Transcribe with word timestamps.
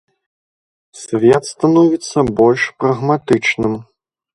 Свет 1.01 1.43
становіцца 1.53 2.27
больш 2.41 2.61
прагматычным. 2.83 3.73